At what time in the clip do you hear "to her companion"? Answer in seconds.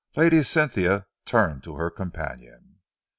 1.63-2.79